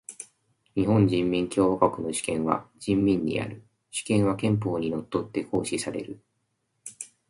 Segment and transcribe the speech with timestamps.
[0.73, 3.61] 日本人民共和国の主権は人民にある。
[3.91, 6.19] 主権は憲法に則って行使される。